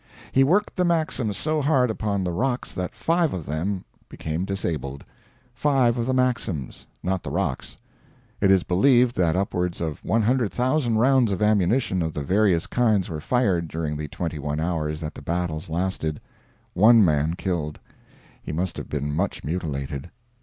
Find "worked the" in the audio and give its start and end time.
0.43-0.83